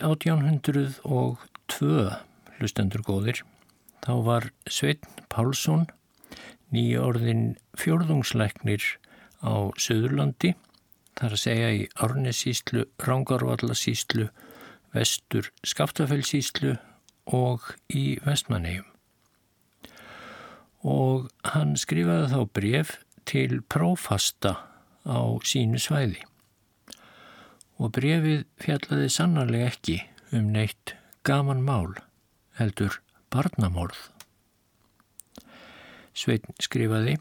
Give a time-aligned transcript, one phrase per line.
[0.00, 0.30] Árið
[1.04, 2.04] 1802,
[2.56, 3.42] hlustendur góðir,
[4.00, 5.82] þá var Sveitn Pálsson
[6.72, 8.80] nýjórðin fjörðungsleiknir
[9.44, 10.54] á Suðurlandi,
[11.20, 14.30] þar að segja í Árnesíslu, Rángarvallasíslu,
[14.96, 16.78] Vestur Skaftafellsíslu
[17.28, 18.88] og í Vestmannegjum.
[20.80, 22.96] Og hann skrifaði þá bref
[23.28, 24.56] til prófasta
[25.04, 26.24] á sínu svæði
[27.80, 29.96] og brefið fjallaði sannarlega ekki
[30.36, 31.96] um neitt gaman mál,
[32.60, 33.00] heldur
[33.32, 33.98] barnamorð.
[36.12, 37.16] Sveitn skrifaði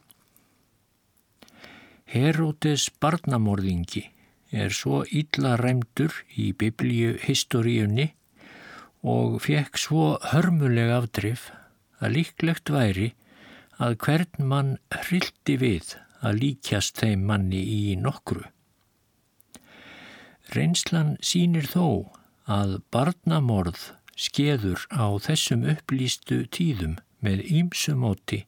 [2.09, 4.07] Herótes barnamorðingi
[4.51, 8.09] er svo illa ræmdur í biblíu historiunni
[9.05, 11.51] og fekk svo hörmuleg afdrif
[12.01, 13.11] að líklegt væri
[13.79, 15.93] að hvern mann hrildi við
[16.25, 18.41] að líkjast þeim manni í nokkru.
[20.49, 22.09] Reynslan sínir þó
[22.49, 28.43] að barnamorð skeður á þessum upplýstu tíðum með ímsumóti,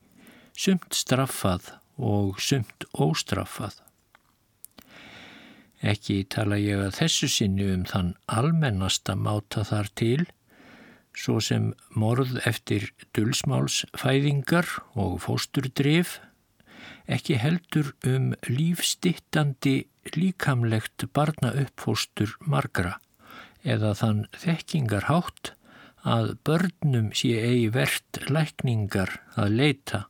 [0.57, 1.69] sumt straffað
[2.01, 3.77] og sumt óstraffað.
[5.81, 10.25] Ekki tala ég að þessu sinni um þann almennasta máta þar til,
[11.17, 16.19] svo sem morð eftir dulsmálsfæðingar og fósturdrif,
[17.11, 19.75] ekki heldur um lífstittandi
[20.15, 22.97] líkamlegt barna uppfóstur margra
[23.63, 25.53] eða þann þekkingarhátt
[26.07, 30.05] að börnum sé eigi verðt lækningar að leita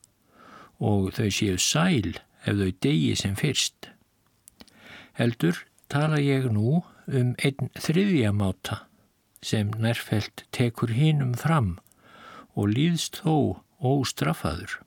[0.80, 2.14] og þau séu sæl
[2.46, 3.90] ef þau degi sem fyrst.
[5.18, 5.60] Heldur
[5.92, 8.86] tala ég nú um einn þriðjamáta
[9.44, 11.76] sem nærfelt tekur hinnum fram
[12.56, 14.78] og líðst þó óstraffaður.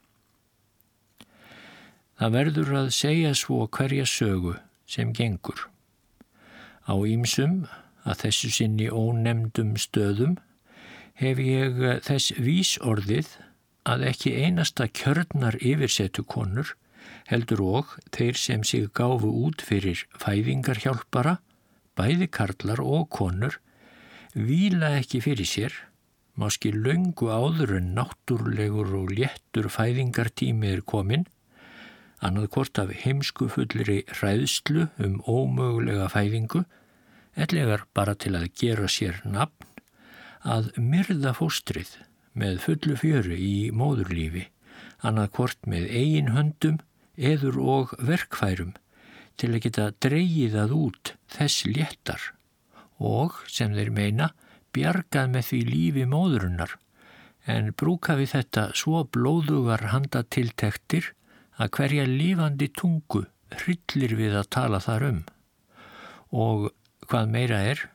[2.16, 4.56] Það verður að segja svo hverja sögu
[4.88, 5.68] sem gengur.
[6.88, 7.66] Á ímsum,
[8.06, 10.38] að þessu sinni ónemdum stöðum,
[11.20, 13.34] hef ég þess vísorðið
[13.86, 16.76] að ekki einasta kjörnar yfirsetu konur
[17.30, 21.40] heldur og þeir sem sig gáfu út fyrir fæðingarhjálpara,
[21.98, 23.60] bæði karlar og konur,
[24.34, 25.76] vila ekki fyrir sér,
[26.36, 31.26] máski laungu áður en náttúrlegur og léttur fæðingartími er kominn,
[32.26, 36.64] annað hvort af heimsku fullri ræðslu um ómögulega fæðingu,
[37.36, 39.70] ellegar bara til að gera sér nafn,
[40.42, 41.96] að myrða fóstrið
[42.38, 44.48] með fullu fjöru í móðurlífi,
[45.06, 46.80] annað hvort með eigin höndum,
[47.16, 48.74] eður og verkfærum
[49.40, 52.32] til að geta dreyið að út þess léttar
[53.00, 54.32] og, sem þeir meina,
[54.76, 56.76] bjargað með því lífi móðurunnar
[57.52, 61.12] en brúka við þetta svo blóðugar handatiltektir
[61.62, 65.22] að hverja lífandi tungu hryllir við að tala þar um.
[66.32, 66.70] Og
[67.08, 67.86] hvað meira er,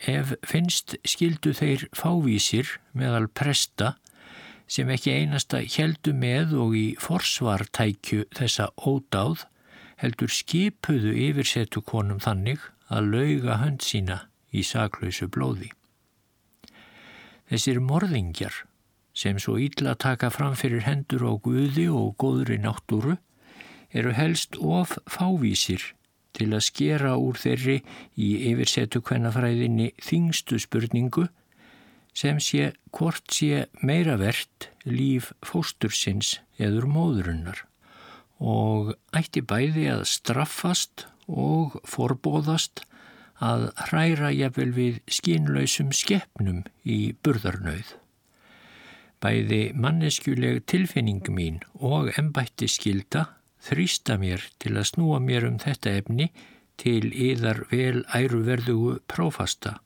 [0.00, 3.94] ef finnst skildu þeir fávísir meðal presta
[4.70, 9.44] sem ekki einasta heldu með og í forsvartækju þessa ódáð
[10.00, 12.62] heldur skipuðu yfirsetu konum þannig
[12.92, 14.24] að lauga hönd sína
[14.54, 15.70] í saklausu blóði.
[17.50, 18.64] Þessir morðingjar
[19.14, 23.16] sem svo ítla taka fram fyrir hendur á guði og góðri náttúru
[23.94, 25.92] eru helst of fávísir
[26.34, 27.78] til að skera úr þeirri
[28.18, 31.28] í yfirsetu kvennafræðinni þingstu spurningu
[32.14, 37.64] sem sé hvort sé meira verðt líf fóstursins eður móðurunnar
[38.42, 42.84] og ætti bæði að straffast og forbóðast
[43.42, 47.94] að hræra jafnvel við skínlausum skeppnum í burðarnauð.
[49.24, 53.22] Bæði manneskjuleg tilfinning mín og ennbætti skilda
[53.64, 56.26] þrýsta mér til að snúa mér um þetta efni
[56.80, 59.78] til yðar vel æruverðugu prófasta.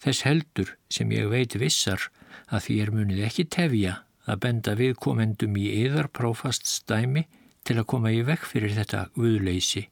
[0.00, 2.06] Þess heldur sem ég veit vissar
[2.48, 7.26] að því er munið ekki tefja að benda viðkomendum í yðar prófaststæmi
[7.68, 9.84] til að koma í vekk fyrir þetta guðleysi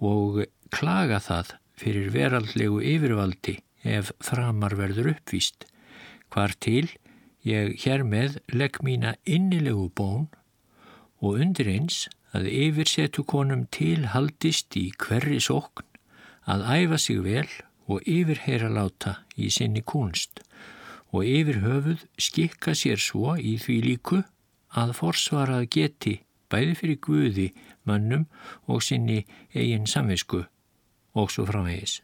[0.00, 5.66] og klaga það fyrir veraldlegu yfirvaldi ef framar verður uppvíst.
[6.32, 6.88] Hvar til
[7.44, 10.28] Ég hér með legg mína innilegu bón
[11.20, 15.84] og undir eins að yfirsetu konum tilhaldist í hverri sókn
[16.48, 17.50] að æfa sig vel
[17.84, 20.40] og yfirheyra láta í sinni kunst
[21.12, 24.22] og yfir höfuð skikka sér svo í því líku
[24.74, 26.14] að forsvarað geti
[26.50, 27.48] bæði fyrir Guði,
[27.84, 28.26] mannum
[28.66, 29.22] og sinni
[29.54, 30.44] eigin samvisku
[31.14, 32.00] og svo framvegis.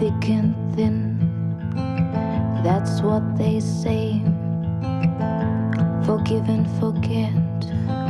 [0.00, 1.18] Thick and thin,
[2.64, 4.22] That's what they say.
[6.06, 7.34] Forgive and forget.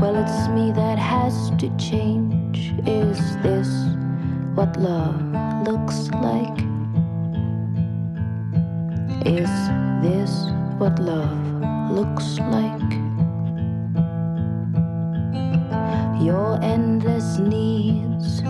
[0.00, 2.72] Well, it's me that has to change.
[2.86, 3.68] Is this
[4.54, 5.20] what love
[5.66, 6.58] looks like?
[9.26, 9.50] Is
[10.06, 10.32] this
[10.78, 12.90] what love looks like?
[16.22, 18.42] Your endless needs,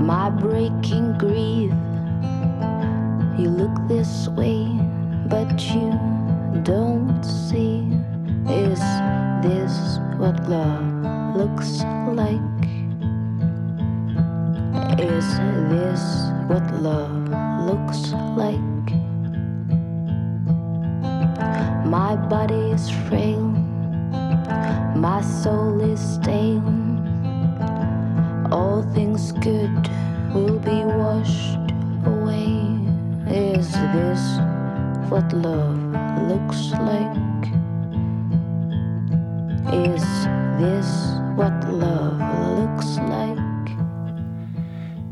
[0.00, 1.72] my breaking grief.
[3.38, 4.66] You look this way,
[5.26, 5.90] but you
[6.62, 7.88] don't see.
[8.46, 8.78] Is
[9.42, 11.80] this what love looks
[12.12, 12.40] like?
[15.00, 15.26] Is
[15.72, 16.02] this
[16.46, 17.28] what love
[17.66, 18.60] looks like?
[21.86, 23.40] My body is frail,
[24.94, 26.62] my soul is stale.
[28.52, 29.88] All things good
[30.34, 31.61] will be washed.
[33.32, 34.24] Is this
[35.08, 35.80] what love
[36.28, 37.46] looks like?
[39.72, 40.04] Is
[40.60, 40.90] this
[41.38, 42.20] what love
[42.58, 43.70] looks like?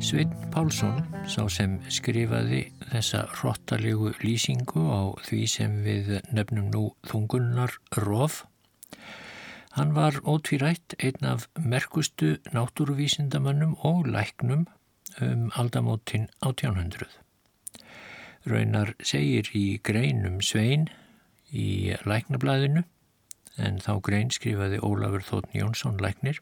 [0.04, 7.72] Sveinn Pálsson, sá sem skrifaði þessa hróttalegu lýsingu á því sem við nefnum nú þungunnar
[8.04, 8.42] rof,
[9.80, 14.68] hann var ótvírætt einn af merkustu náttúruvísindamannum og læknum
[15.24, 17.08] um aldamótin 1800.
[18.48, 20.88] Raunar segir í greinum Svein
[21.52, 22.86] í læknablaðinu
[23.60, 26.40] en þá grein skrifaði Ólafur Þóttn Jónsson læknir.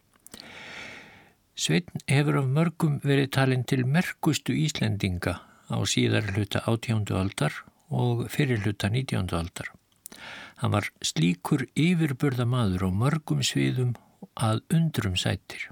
[1.58, 7.08] Sveitn hefur af mörgum verið talinn til merkustu Íslendinga á síðar hluta 18.
[7.18, 7.56] aldar
[7.90, 9.34] og fyrir hluta 19.
[9.34, 9.72] aldar.
[10.62, 13.96] Hann var slíkur yfirburða maður á mörgum sviðum
[14.38, 15.66] að undrum sættir.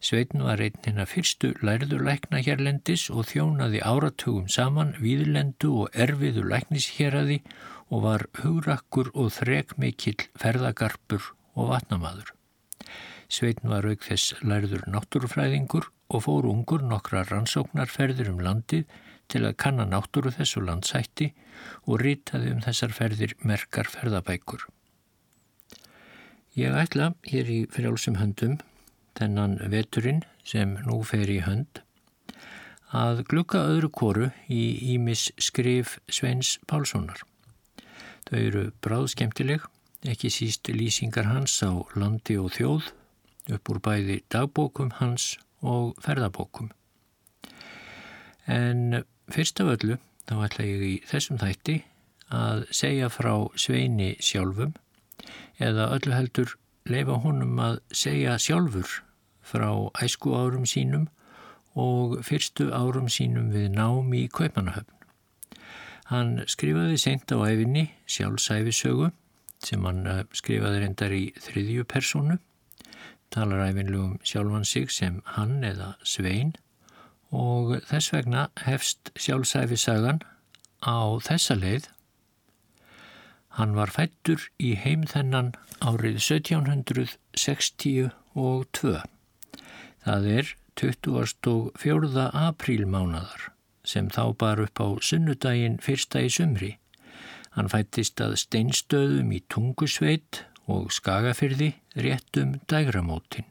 [0.00, 5.98] Sveitn var einn hinn að fyrstu lærður lækna hérlendis og þjónaði áratugum saman víðlendu og
[6.06, 7.42] erfiðu læknisheraði
[7.90, 12.32] og var hugrakkur og þrekmikill ferðagarpur og vatnamaður.
[13.30, 18.88] Sveitn var auk þess lærður náttúrufræðingur og fór ungur nokkra rannsóknarferðir um landið
[19.30, 21.30] til að kanna náttúru þessu landsætti
[21.84, 24.64] og rýtaði um þessar ferðir merkar ferðabækur.
[26.58, 28.58] Ég ætla hér í frjálsum höndum,
[29.20, 31.82] þennan veturinn sem nú fer í hönd,
[32.90, 37.22] að glukka öðru koru í Ímis skrif Sveins Pálssonar.
[38.26, 39.62] Þau eru bráðskemtileg,
[40.08, 42.90] ekki síst lýsingar hans á landi og þjóð,
[43.54, 46.70] upp úr bæði dagbókum hans og ferðabókum.
[48.50, 51.76] En fyrst af öllu þá ætla ég í þessum þætti
[52.34, 54.74] að segja frá Sveini sjálfum
[55.60, 56.56] eða öllu heldur
[56.90, 59.00] leifa honum að segja sjálfur
[59.50, 59.72] frá
[60.04, 61.08] æsku árum sínum
[61.74, 64.94] og fyrstu árum sínum við námi í Kaupanahöfn.
[66.10, 69.12] Hann skrifaði seint á æfinni sjálfsæfisögu
[69.62, 72.38] sem hann eh, skrifaði reyndar í þriðju personu,
[73.30, 76.54] talar æfinlegum sjálfan sig sem hann eða svein
[77.30, 80.20] og þess vegna hefst sjálfsæfisagan
[80.82, 81.86] á þessa leið.
[83.58, 89.00] Hann var fættur í heimþennan árið 1762.
[90.00, 92.22] Það er 24.
[92.32, 93.50] aprílmánadar
[93.84, 96.70] sem þá bar upp á sunnudaginn fyrsta í sumri.
[97.52, 103.48] Hann fættist að steinstöðum í Tungusveit og Skagafyrði réttum dægramótin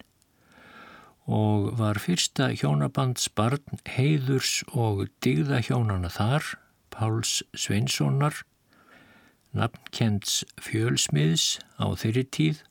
[1.30, 6.56] og var fyrsta hjónabandsbarn heiðurs og digða hjónana þar,
[6.90, 8.40] Páls Sveinssonar,
[9.54, 12.64] nafnkends fjölsmiðs á þeirri tíð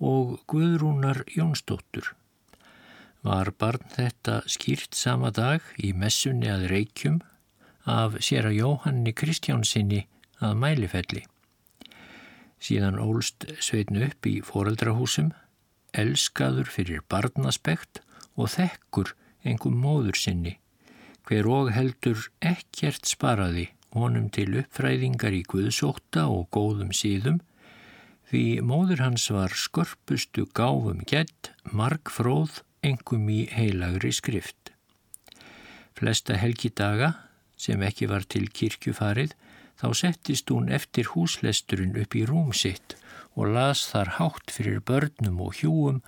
[0.00, 2.14] og Guðrúnar Jónsdóttur
[3.26, 7.18] var barn þetta skýrt sama dag í messunni að reykjum
[7.88, 10.04] af sér að Jóhanni Kristjánsinni
[10.44, 11.24] að mælifelli.
[12.58, 15.32] Síðan ólst sveitnu upp í foreldrahúsum,
[15.94, 18.02] elskaður fyrir barnaspekt
[18.36, 19.14] og þekkur
[19.46, 20.58] engum móður sinni,
[21.26, 27.40] hver og heldur ekkert sparaði honum til uppfræðingar í guðsóta og góðum síðum,
[28.28, 34.72] því móður hans var skörpustu gáfum gett, margfróð engum í heilagri skrift.
[35.98, 37.14] Flesta helgidaga,
[37.58, 39.34] sem ekki var til kirkjufarið,
[39.78, 42.96] þá settist hún eftir húslesturinn upp í rúm sitt
[43.38, 46.00] og las þar hátt fyrir börnum og hjúum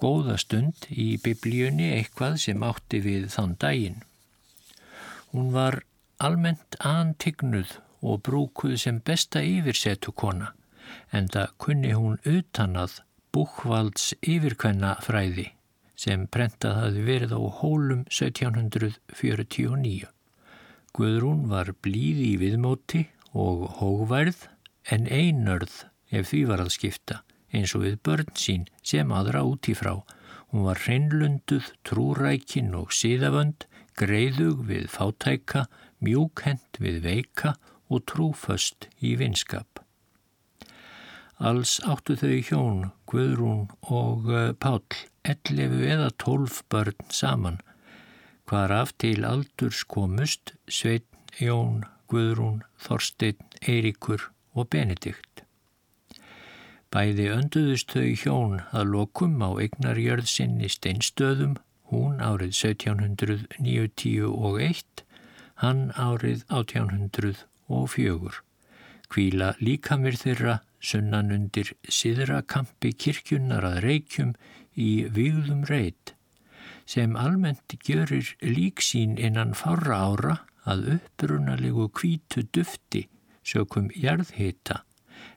[0.00, 4.00] góða stund í biblíunni eitthvað sem átti við þann daginn.
[5.34, 5.82] Hún var
[6.22, 10.54] almennt antignuð og brúkuð sem besta yfirsetu kona,
[11.12, 13.00] en það kunni hún utanað
[13.34, 15.50] búkvalds yfirkvenna fræði
[16.00, 20.08] sem prentað hafi verið á hólum 1749.
[20.96, 23.04] Guðrún var blíði í viðmóti
[23.36, 24.48] og hóværð
[24.90, 27.20] en einörð ef því var að skipta
[27.54, 30.00] eins og við börn sín sem aðra út í frá.
[30.50, 33.66] Hún var hreinlunduð, trúrækin og síðavönd,
[33.98, 35.66] greiðug við fátæka,
[36.02, 37.54] mjúkhend við veika
[37.90, 39.82] og trúföst í vinskap.
[41.40, 44.84] Alls áttu þau hjón, Guðrún og eh, Páll,
[45.24, 47.58] ellefu eða tólf börn saman,
[48.48, 51.06] hvar af til aldurs komust Sveitn,
[51.38, 54.20] Jón, Guðrún, Þorstein, Eiríkur
[54.54, 55.44] og Benedikt.
[56.90, 61.54] Bæði önduðust þau hjón að lokum á eignarjörð sinni steinstöðum,
[61.92, 65.06] hún árið 1791,
[65.62, 68.42] hann árið 1804.
[69.10, 74.32] Kvíla líkamir þeirra sunnan undir siðrakampi kirkjunnar að reykjum
[74.76, 76.14] í výðum reit,
[76.86, 80.36] sem almennt gjörir líksín innan fára ára
[80.68, 83.06] að upprunalegu kvítu dufti
[83.46, 84.82] sökum jarðhita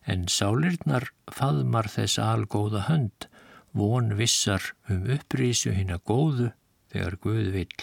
[0.05, 3.27] en sálirnar faðmar þess algóða hönd,
[3.73, 6.49] von vissar um upprísu hinn að góðu
[6.93, 7.77] þegar Guð vill.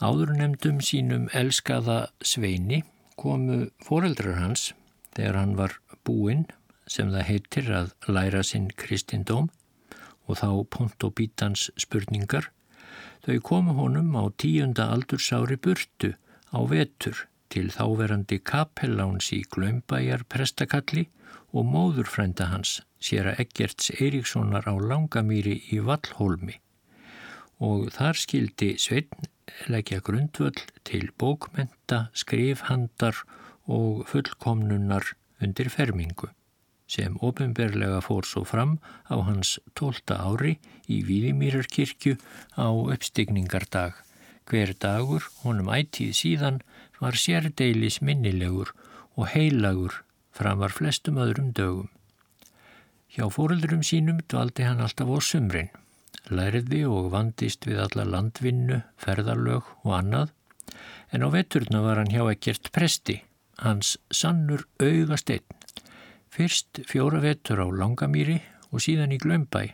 [0.00, 2.82] Áður nefndum sínum elskaða sveini
[3.20, 4.72] komu foreldrar hans
[5.14, 5.76] þegar hann var
[6.06, 6.46] búinn
[6.90, 9.50] sem það heitir að læra sinn kristindóm
[10.28, 12.50] og þá pont og bítans spurningar.
[13.24, 16.14] Þau komu honum á tíunda aldursári burtu
[16.52, 21.06] á vetur til þáverandi kapelláns í Glömbæjar prestakalli
[21.54, 26.58] og móðurfrænda hans, sér að Eggerts Eiríkssonar á Langamýri í Vallholmi.
[27.62, 29.28] Og þar skildi Sveitn
[29.70, 33.22] leggja grundvöld til bókmenta, skrifhandar
[33.70, 36.32] og fullkomnunar undir fermingu
[36.94, 38.78] sem ofinberlega fór svo fram
[39.10, 42.16] á hans tólta ári í Víðimýrarkirkju
[42.54, 43.98] á uppstigningardag.
[44.44, 46.60] Hver dagur, honum ætið síðan,
[47.00, 48.74] var sérdeilis minnilegur
[49.16, 50.02] og heilagur
[50.34, 51.90] framar flestum öðrum dögum.
[53.14, 55.70] Hjá fóröldurum sínum dvaldi hann alltaf á sumrin,
[56.28, 60.32] læriði og vandist við alla landvinnu, ferðarlög og annað,
[61.14, 63.20] en á veturna var hann hjá ekkert presti,
[63.62, 65.63] hans sannur augast einn.
[66.34, 68.40] Fyrst fjóra vetur á Langamýri
[68.74, 69.68] og síðan í Glömbæ.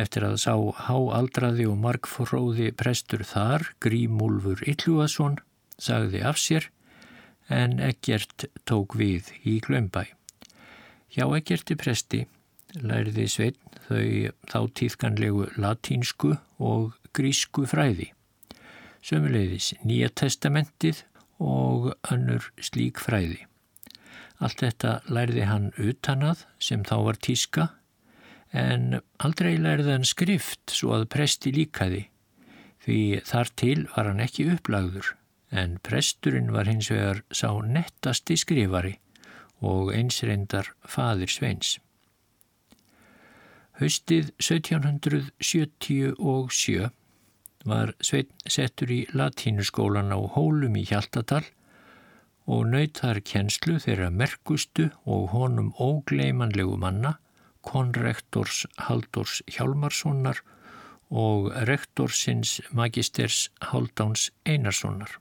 [0.00, 0.54] Eftir að sá
[0.86, 5.36] háaldraði og margfróði prestur þar, Grímúlfur Ylluason,
[5.76, 6.70] sagði af sér
[7.52, 10.06] en ekkert tók við í Glömbæ.
[11.12, 12.22] Hjá ekkerti presti
[12.80, 16.32] læriði Sveinn þau þá tíðkanlegu latínsku
[16.64, 18.08] og grísku fræði.
[19.04, 21.04] Sömuleiðis Nýja testamentið
[21.44, 23.47] og önnur slík fræði.
[24.38, 27.64] Allt þetta læriði hann utanað sem þá var tíska
[28.54, 32.04] en aldrei læriði hann skrift svo að presti líkaði
[32.84, 35.06] því þar til var hann ekki upplagður
[35.62, 38.94] en presturinn var hins vegar sá nettasti skrifari
[39.64, 41.78] og einsreindar fadir Sveins.
[43.78, 46.90] Haustið 1777
[47.68, 51.44] var Svein settur í latínuskólan á Hólum í Hjaltadal
[52.48, 57.18] og nautar kjenslu þeirra merkustu og honum ógleimanlegu manna,
[57.60, 60.40] konrektors Haldors Hjálmarssonar
[61.10, 65.18] og rektorsins magisters Haldáns Einarssonar.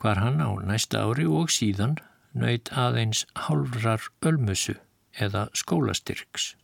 [0.00, 1.98] Hvar hann á næsta ári og síðan
[2.32, 4.78] nöyt aðeins halvrar ölmusu
[5.20, 6.54] eða skólastyrks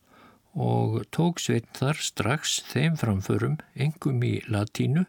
[0.58, 5.04] og tók sveit þar strax þeim framförum engum í latínu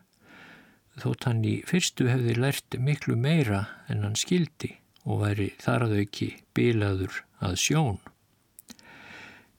[0.97, 4.73] þótt hann í fyrstu hefði lært miklu meira en hann skildi
[5.05, 7.99] og væri þar að auki bilaður að sjón.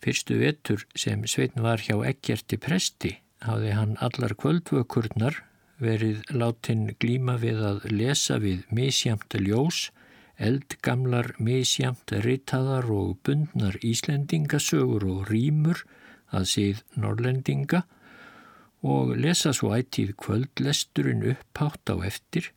[0.01, 5.43] Fyrstu vetur sem sveitin var hjá ekkerti presti hafði hann allar kvöldvökurnar
[5.81, 9.89] verið látin glíma við að lesa við misjamt ljós,
[10.37, 15.85] eldgamlar misjamt ritaðar og bundnar Íslendingasögur og rýmur
[16.37, 17.85] að síð norrlendinga
[18.83, 22.51] og lesa svo ættíð kvöldlesturinn upphátt á eftir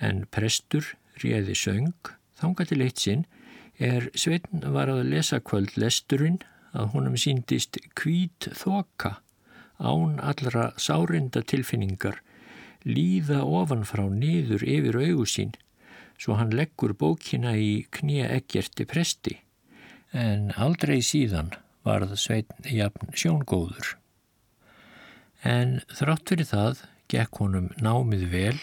[0.00, 3.26] en prestur réði söng þánga til eitt sinn
[3.78, 6.40] er Sveitn var að lesa kvöldlesturinn
[6.72, 9.18] að honum síndist kvít þoka
[9.78, 12.22] án allra sárinda tilfinningar
[12.88, 15.52] líða ofanfrá niður yfir augu sín
[16.18, 19.36] svo hann leggur bókina í knýja ekkerti presti
[20.12, 21.52] en aldrei síðan
[21.86, 23.96] varð sveitn jafn sjóngóður.
[25.44, 28.58] En þrátt fyrir það gekk honum námið vel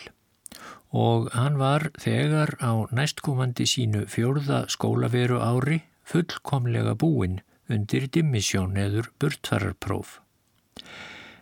[0.95, 7.41] og hann var þegar á næstkomandi sínu fjórða skólaveru ári fullkomlega búinn
[7.71, 10.19] undir dimmisjón eður burtfararpróf.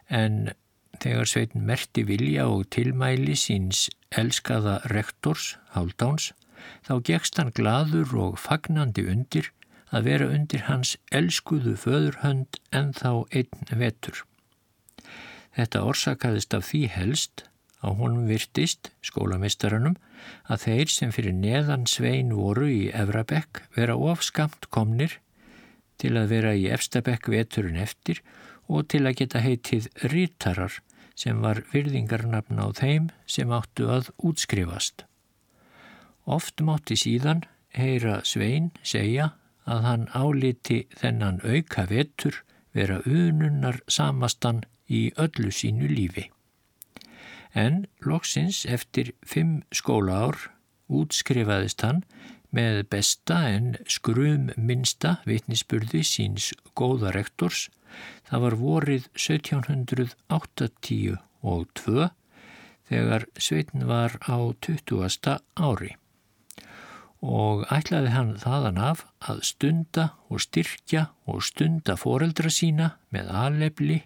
[0.08, 0.54] En
[1.04, 6.32] þegar sveitin merti vilja og tilmæli síns elskaða rektors, Haldáns,
[6.88, 9.52] þá gegst hann gladur og fagnandi undir
[9.94, 14.24] að vera undir hans elskuðu föðurhönd en þá einn vetur.
[15.54, 17.46] Þetta orsakaðist af því helst
[17.84, 19.98] að honum virtist, skólameistaranum,
[20.48, 25.20] að þeir sem fyrir neðan svein voru í Evrabekk vera ofskamt komnir
[26.02, 28.24] til að vera í Efstabekk veturinn eftir
[28.72, 30.80] og til að geta heitið rítarar
[31.20, 35.06] sem var virðingarnafn á þeim sem áttu að útskrifast.
[36.26, 37.44] Oft mátti síðan
[37.76, 39.34] heyra Svein segja
[39.70, 42.42] að hann áliti þennan auka vetur
[42.74, 46.30] vera ununnar samastan í öllu sínu lífi.
[47.54, 50.38] En loksins eftir fimm skólaár
[50.94, 52.04] útskrifaðist hann
[52.54, 57.70] með besta en skrum minsta vitnisspurði síns góða rektors.
[58.30, 62.10] Það var vorið 1780 og 2
[62.90, 65.38] þegar Sveitin var á 20.
[65.58, 65.94] ári
[67.24, 74.02] og ætlaði hann þaðan af að stunda og styrkja og stunda foreldra sína með aðlefli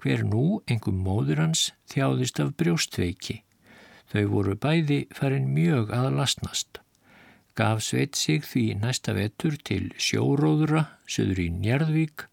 [0.00, 3.40] hver nú engum móður hans þjáðist af brjóstveiki.
[4.10, 6.80] Þau voru bæði farin mjög að lasnast.
[7.58, 12.26] Gaf sveit sig því næsta vetur til sjóróðura, söður í Njarðvík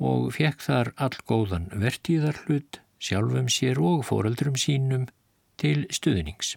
[0.00, 5.06] og fekk þar allgóðan vertíðarhlut, sjálfum sér og foreldrum sínum
[5.60, 6.56] til stuðnings.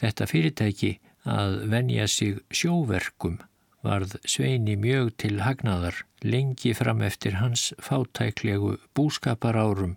[0.00, 0.96] Þetta fyrirtæki
[1.28, 3.38] að venja sig sjóverkum
[3.86, 9.94] varð Sveini mjög til hagnaðar lengi fram eftir hans fátæklegu búskaparárum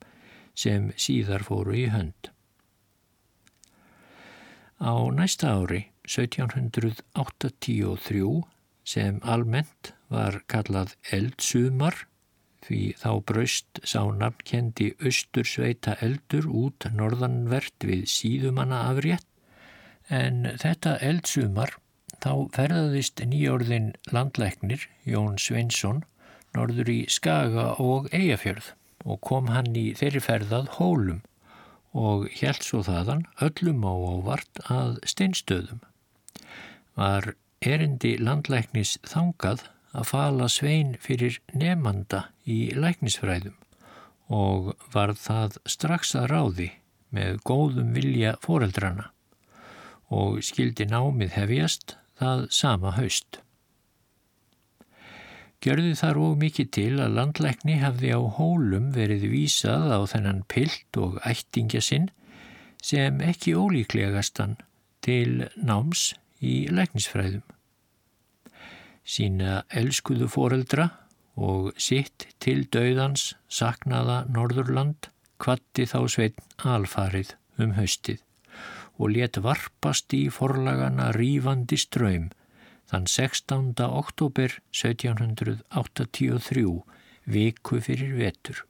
[0.55, 2.29] sem síðar fóru í hönd.
[4.83, 8.43] Á næsta ári, 1783,
[8.83, 11.95] sem almennt var kallað eldsumar,
[12.63, 19.27] því þá braust sá nafnkendi austur sveita eldur út norðanvert við síðumanna afrétt,
[20.11, 21.77] En þetta eldsumar
[22.23, 26.03] þá ferðaðist nýjórðin landlæknir Jón Sveinsson
[26.55, 28.69] norður í Skaga og Eyjafjörð
[29.03, 31.21] og kom hann í þeirri ferðað hólum
[31.93, 35.81] og held svo þaðan öllum á ávart að steinstöðum.
[36.95, 43.57] Var erindi landlæknis þangað að fala svein fyrir nefnanda í læknisfræðum
[44.33, 46.69] og var það strax að ráði
[47.13, 49.09] með góðum vilja foreldrana
[50.13, 53.39] og skildi námið hefjast það sama haust.
[55.63, 60.99] Gjörði þar og mikið til að landlækni hafði á hólum verið vísað á þennan pilt
[60.99, 62.09] og ættingja sinn
[62.83, 64.57] sem ekki ólíklegastan
[65.05, 66.11] til náms
[66.43, 67.45] í læknisfræðum.
[69.07, 70.89] Sína elskuðu foreldra
[71.39, 78.19] og sitt til döðans saknaða Norðurland kvatti þá sveitn alfarið um haustið
[79.03, 82.29] og let varpast í forlagana rífandi ströym
[82.87, 83.73] þann 16.
[83.83, 86.63] oktober 1783
[87.35, 88.63] viku fyrir vetur.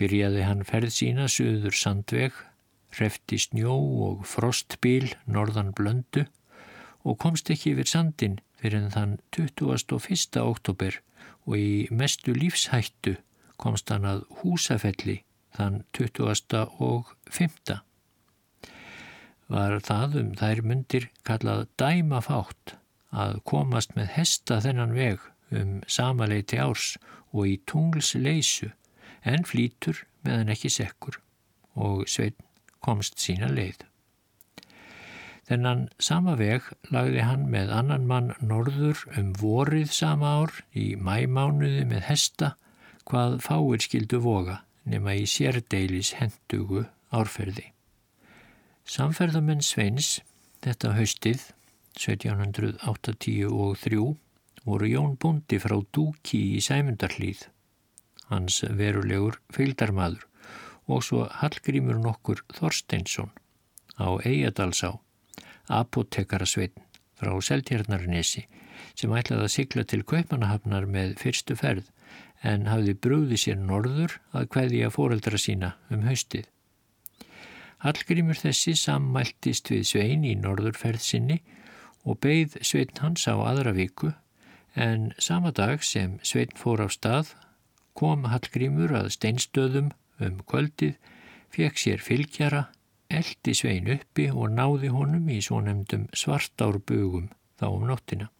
[0.00, 2.32] Byrjaði hann ferð sína söður sandveg,
[2.96, 3.76] hrefti snjó
[4.08, 6.26] og frostbíl norðan blöndu
[7.06, 10.42] og komst ekki yfir sandin fyrir þann 21.
[10.42, 10.98] oktober
[11.46, 13.14] og í mestu lífshættu
[13.62, 15.22] komst hann að húsafelli
[15.54, 16.66] þann 20.
[16.82, 17.82] og 5
[19.52, 22.76] var það um þær myndir kallað dæmafátt
[23.12, 26.94] að komast með hesta þennan veg um samaleiti árs
[27.32, 28.70] og í tungls leysu
[29.28, 31.18] en flýtur meðan ekki sekkur
[31.76, 32.48] og Sveitn
[32.82, 33.84] komst sína leið.
[35.50, 41.84] Þennan sama veg lagði hann með annan mann norður um vorið sama ár í mæmánuði
[41.90, 42.54] með hesta
[43.10, 47.72] hvað fáir skildu voga nema í sérdeilis hendugu árferði.
[48.92, 50.18] Samferðamenn Sveins
[50.60, 51.46] þetta haustið
[51.96, 54.02] 1783
[54.66, 57.46] voru Jón Bundi frá Dúki í Sæmundarhlýð,
[58.28, 60.28] hans verulegur feildarmadur
[60.92, 63.32] og svo Hallgrímur nokkur Þorsteinsson
[63.96, 64.92] á Eyjadalsá,
[65.72, 66.84] apotekarasveitn
[67.16, 68.44] frá Seltjarnarnesi
[68.92, 71.88] sem ætlaði að sigla til Kaupanahafnar með fyrstu ferð
[72.44, 76.44] en hafði brúði sér norður að hvaðja fóreldra sína um haustið.
[77.82, 81.40] Hallgrímur þessi sammæltist við Svein í norðurferð sinni
[82.06, 84.12] og beigð Svein hans á aðra viku
[84.78, 87.32] en sama dag sem Svein fór á stað
[87.98, 89.90] kom Hallgrímur að steinstöðum
[90.22, 90.94] um kvöldið,
[91.52, 92.62] fekk sér fylgjara,
[93.10, 98.30] eldi Svein uppi og náði honum í svo nefndum svartárbugum þá um nóttina.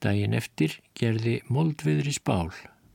[0.00, 2.48] Dægin eftir gerði moldviðri spál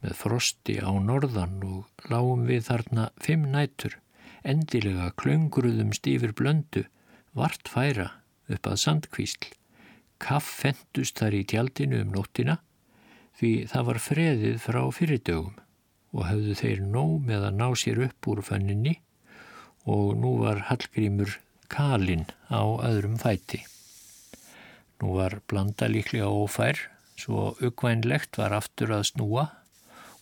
[0.04, 4.00] með frosti á norðan og lágum við þarna fimm nætur
[4.44, 6.86] endilega klöngruðum stífur blöndu,
[7.34, 8.10] vart færa
[8.52, 9.50] upp að sandkvísl.
[10.24, 12.60] Kaff fendust þar í tjaldinu um nóttina
[13.40, 15.58] því það var freðið frá fyrirdögum
[16.14, 19.00] og höfðu þeir nóg með að ná sér upp úr fönninni
[19.90, 21.40] og nú var Hallgrímur
[21.74, 23.64] kalinn á öðrum fæti.
[25.02, 26.78] Nú var blanda líklega ófær,
[27.18, 29.50] svo uggvænlegt var aftur að snúa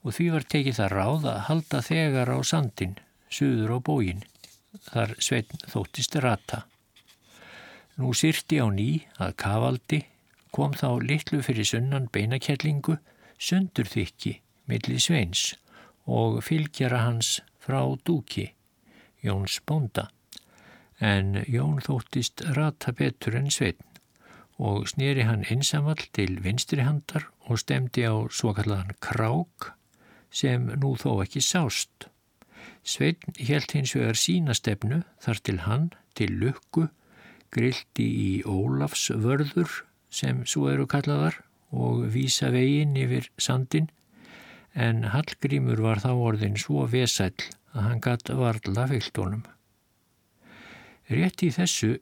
[0.01, 2.95] og því var tekið það ráð að halda þegar á sandin,
[3.31, 4.21] suður á bógin,
[4.91, 6.65] þar sveitn þóttist rata.
[7.97, 10.01] Nú sýrti á ný að kavaldi
[10.51, 12.97] kom þá litlu fyrir sunnan beinakellingu
[13.39, 14.37] sundur þykki
[14.69, 15.51] milli sveins
[16.07, 18.51] og fylgjara hans frá dúki,
[19.21, 20.07] Jóns bónda.
[20.99, 23.85] En Jón þóttist rata betur en sveitn
[24.61, 29.71] og snýri hann einsamall til vinstri handar og stemdi á svokallaðan krák
[30.29, 32.10] sem nú þó ekki sást.
[32.83, 36.87] Sveitn helt hins vegar sína stefnu þar til hann, til lukku,
[37.53, 41.37] grildi í Ólafsvörður sem svo eru kallaðar
[41.71, 43.89] og vísa veginn yfir sandin
[44.73, 47.35] en Hallgrímur var þá orðin svo vesæl
[47.71, 49.43] að hann gatt varla fylgdónum.
[51.11, 51.97] Rétt í þessu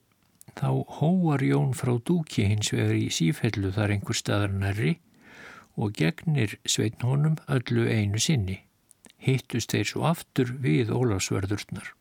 [0.58, 4.96] þá hóar Jón frá dúki hins vegar í sífellu þar einhver staðar nærri
[5.80, 8.60] og gegnir sveitn honum öllu einu sinni.
[9.19, 11.93] Hittust þeir svo aftur við Ólafsverðurnar.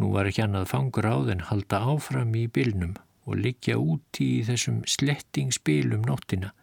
[0.00, 2.96] Nú var ekki annað fangur á þenn halda áfram í bylnum
[3.28, 6.54] og liggja úti í þessum slettingspilum nóttina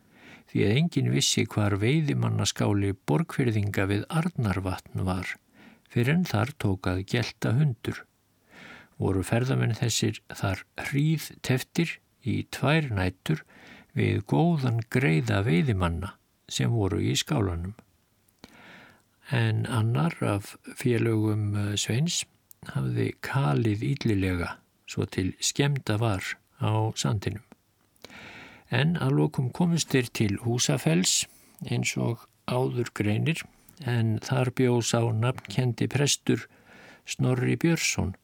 [0.51, 5.35] því að engin vissi hvar veiðimannaskáli borgfyrðinga við Arnarvatn var
[5.91, 8.03] fyrir en þar tókað gelta hundur.
[8.97, 13.43] Voru ferðamenn þessir þar hríð teftir í tvær nætur
[13.97, 16.15] við góðan greiða veiðimanna
[16.49, 17.75] sem voru í skálanum.
[19.31, 22.23] En annar af félögum eh, Sveins
[22.71, 24.53] hafði kalið yllilega
[24.87, 26.23] svo til skemda var
[26.63, 27.43] á sandinum.
[28.71, 31.25] En að lokum komist þeir til húsafells
[31.67, 33.43] eins og áður greinir
[33.83, 36.47] en þar bjós á nafnkendi prestur
[37.07, 38.15] Snorri Björnsson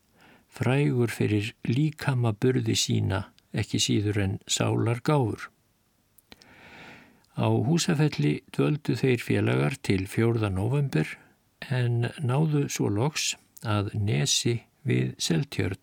[0.52, 5.53] frægur fyrir líkama burði sína ekki síður en sálar gáfur.
[7.34, 10.52] Á húsafelli dvöldu þeir félagar til 4.
[10.54, 11.08] november
[11.74, 13.34] en náðu svo loks
[13.65, 15.80] að nesi við Seltjörn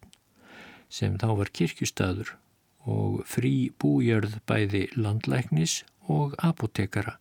[0.90, 2.36] sem þá var kirkjustadur
[2.86, 7.16] og frí bújörð bæði landlæknis og apotekara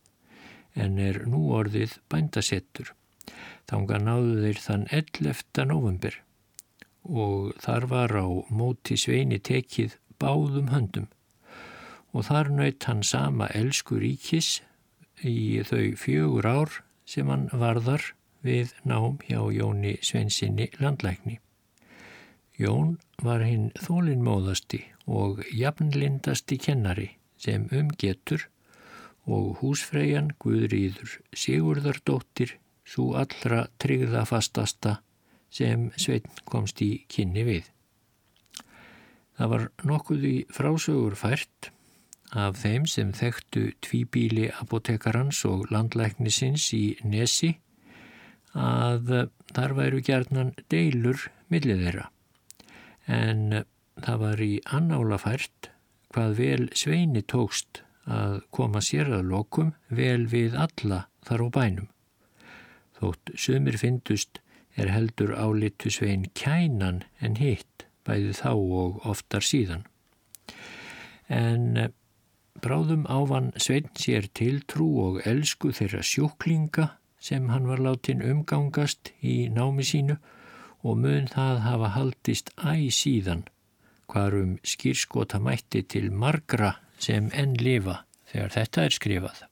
[0.78, 2.94] en er nú orðið bændasettur.
[3.66, 5.66] Þánga náðu þeir þann 11.
[5.66, 6.20] november
[7.02, 11.10] og þar var á móti sveini tekið báðum höndum
[12.12, 14.60] og þar naut hann sama elsku ríkis
[15.26, 18.02] í þau fjögur ár sem hann varðar
[18.46, 21.38] við nám hjá Jóni Svensinni landlækni.
[22.60, 28.46] Jón var hinn þólinnmóðasti og jafnlindasti kennari sem umgetur
[29.30, 34.98] og húsfreyjan Guðrýður Sigurðardóttir svo allra tryggðafastasta
[35.50, 37.68] sem Sveitn komst í kynni við.
[39.38, 41.70] Það var nokkuð í frásögur fært
[42.36, 47.56] af þeim sem þekktu tvíbíli apotekarans og landlæknisins í Nesi
[48.54, 52.06] að þar væru gerðnan deilur millið þeirra.
[53.06, 53.62] En
[54.00, 55.70] það var í annála fært
[56.14, 61.88] hvað vel sveini tókst að koma sér að lokum vel við alla þar á bænum.
[62.98, 64.40] Þótt sömur fyndust
[64.78, 69.86] er heldur álitu svein kænan en hitt bæði þá og oftar síðan.
[71.30, 71.92] En
[72.58, 76.88] Bráðum ávan Svein sér tiltrú og elsku þeirra sjúklinga
[77.20, 80.16] sem hann var látin umgangast í námi sínu
[80.82, 83.44] og mun það hafa haldist æg síðan
[84.10, 89.49] hvarum skýrskota mætti til margra sem enn lifa þegar þetta er skrifað.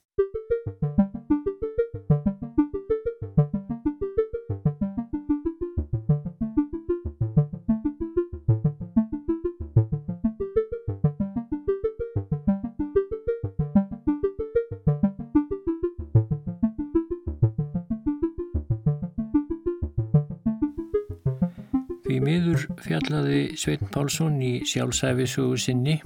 [22.85, 25.97] Fjallaði Sveitn Pálsson í sjálfsæfisugu sinni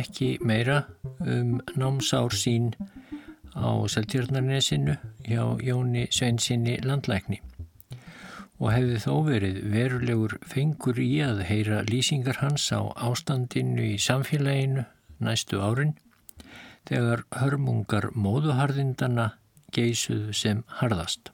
[0.00, 0.82] ekki meira
[1.20, 2.72] um námsár sín
[3.54, 7.40] á Seltjörnarnesinu hjá Jóni Sveinsinni landlækni
[8.58, 14.84] og hefði þó verið verulegur fengur í að heyra lýsingar hans á ástandinu í samfélaginu
[15.22, 15.94] næstu árin
[16.88, 19.30] þegar hörmungar móðuharðindana
[19.74, 21.30] geisuðu sem harðast.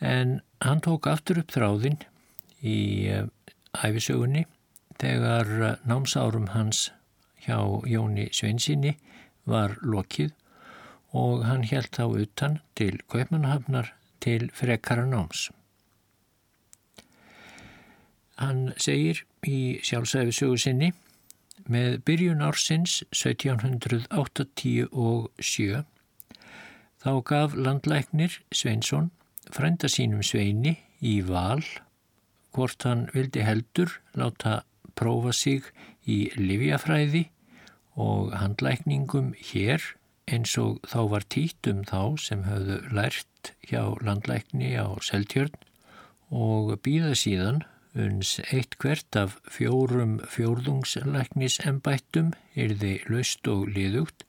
[0.00, 2.00] En hann tók aftur upp þráðinn
[2.62, 2.78] í
[3.76, 4.46] æfisögunni
[4.98, 6.88] þegar námsárum hans
[7.44, 8.96] hjá Jóni Sveinsinni
[9.48, 10.32] var lokið
[11.16, 15.50] og hann held þá utan til Kaupmannhafnar til frekara náms.
[18.38, 20.92] Hann segir í sjálfsæfi sögu sinni
[21.68, 25.84] með byrjun ársins 1787
[27.02, 29.10] þá gaf landlæknir Sveinsson
[29.54, 31.62] frænda sínum Sveini í val
[32.54, 34.62] hvort hann vildi heldur láta
[34.98, 35.62] prófa sig
[36.08, 37.28] í livjafræði
[37.98, 39.82] og handlækningum hér
[40.28, 45.56] eins og þá var títum þá sem höfðu lært hjá landlækni á Seltjörn
[46.28, 47.64] og býða síðan
[47.98, 54.24] uns eitt hvert af fjórum fjórðungslæknisembættum yrði löst og liðugt,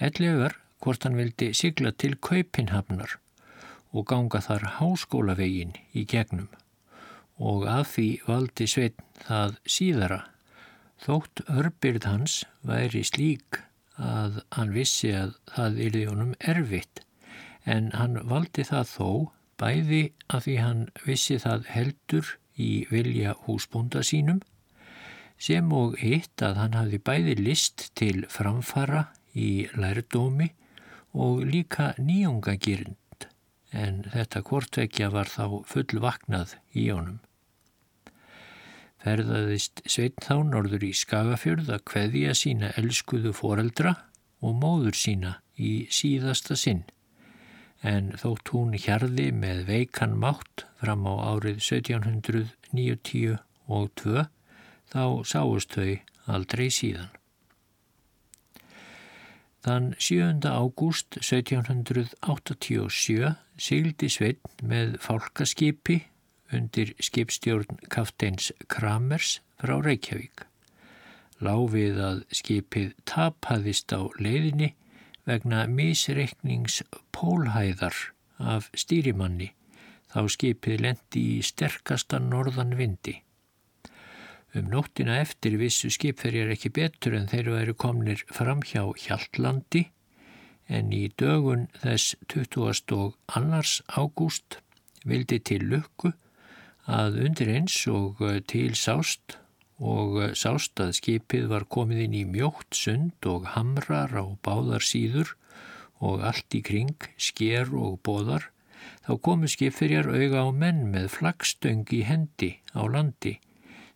[0.00, 3.18] ellegar hvort hann vildi sigla til Kaupinhafnar
[3.94, 6.48] og ganga þar háskólavegin í gegnum
[7.38, 10.20] og að því valdi sveitn það síðara.
[11.04, 13.60] Þótt örbyrð hans væri slík
[14.00, 17.02] að hann vissi að það yrði honum erfitt
[17.64, 19.10] en hann valdi það þó
[19.60, 24.40] bæði að því hann vissi það heldur í vilja húsbúnda sínum
[25.38, 30.50] sem og eitt að hann hafði bæði list til framfara í lærdómi
[31.14, 32.98] og líka nýjungagirind
[33.74, 37.20] en þetta hvortvekja var þá full vaknað í honum
[39.04, 43.92] ferðaðist Sveitn þá norður í Skagafjörð að kveðja sína elskuðu foreldra
[44.44, 46.82] og móður sína í síðasta sinn.
[47.84, 53.36] En þótt hún hjarði með veikan mátt fram á árið 1790
[53.68, 54.24] og 2
[54.94, 57.12] þá sáust þau aldrei síðan.
[59.64, 60.48] Þann 7.
[60.48, 66.00] ágúst 1787 sigildi Sveitn með fálkaskipi
[66.54, 70.46] undir skipstjórn kafteins Kramers frá Reykjavík.
[71.44, 74.74] Láfið að skipið tapaðist á leiðinni
[75.28, 76.82] vegna misreiknings
[77.16, 77.96] pólhæðar
[78.38, 79.52] af stýrimanni
[80.14, 83.18] þá skipið lendi í sterkasta norðan vindi.
[84.54, 89.88] Um nóttina eftir vissu skipferjar ekki betur en þeir væri komnir fram hjá Hjaltlandi
[90.68, 92.94] en í dögun þess 20.
[92.96, 94.60] og annars ágúst
[95.04, 96.14] vildi til lukku
[96.84, 99.38] að undir eins og eh, til sást
[99.78, 104.84] og eh, sást að skipið var komið inn í mjótt sund og hamrar á báðar
[104.84, 105.34] síður
[106.04, 108.50] og allt í kring, sker og bóðar,
[109.06, 113.38] þá komu skipfyrjar auga á menn með flagstöng í hendi á landi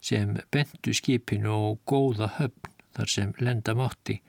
[0.01, 4.21] sem bentu skipinu og góða höfn þar sem lenda mátti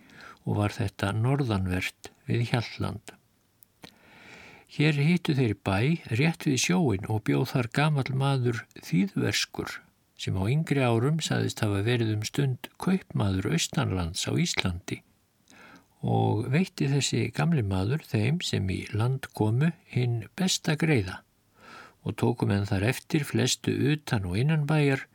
[0.45, 3.15] og var þetta norðanvert við Hjalland.
[4.69, 5.77] Hér hittu þeir bæ
[6.13, 9.79] rétt við sjóin og bjóð þar gamal maður þýðverskur
[10.19, 14.99] sem á yngri árum saðist hafa verið um stund kaupmaður austanlands á Íslandi
[16.05, 21.21] og veitti þessi gamli maður þeim sem í land komu hinn besta greiða
[22.03, 25.07] og tókum en þar eftir flestu utan og innanbæjar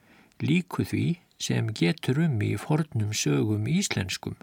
[0.45, 1.07] líku því
[1.41, 4.37] sem getur um í fornum sögum íslenskum